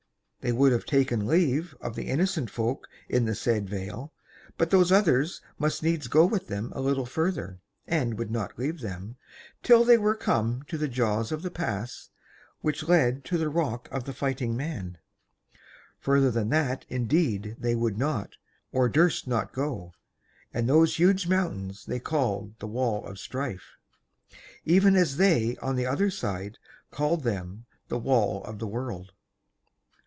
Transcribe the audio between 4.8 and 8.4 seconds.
others must needs go with them a little further, and would